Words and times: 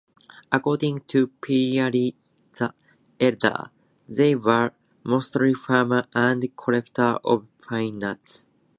According 0.51 1.01
to 1.09 1.27
Pliny 1.27 2.15
the 2.53 2.73
Elder, 3.19 3.65
they 4.09 4.33
were 4.33 4.71
mostly 5.03 5.53
farmers 5.53 6.05
and 6.15 6.41
collectors 6.57 7.19
of 7.23 7.45
pine 7.61 7.99
nuts. 7.99 8.47